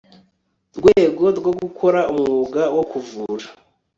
rwego 0.77 1.23
rwo 1.37 1.51
gukora 1.61 1.99
umwuga 2.13 2.61
wo 2.75 2.83
kuvura 2.91 3.47